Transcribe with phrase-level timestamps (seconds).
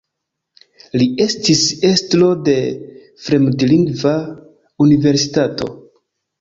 [1.01, 2.57] Li estis estro de
[3.27, 4.17] Fremdlingva
[4.89, 5.73] Universitato.